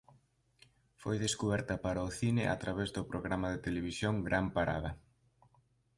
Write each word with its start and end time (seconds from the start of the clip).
Foi 1.01 1.15
descuberta 1.25 1.75
para 1.85 2.07
o 2.07 2.09
cine 2.19 2.43
a 2.47 2.55
través 2.63 2.89
do 2.95 3.07
programa 3.11 3.47
de 3.53 3.63
televisión 3.65 4.13
"Gran 4.27 4.45
Parada". 4.55 4.91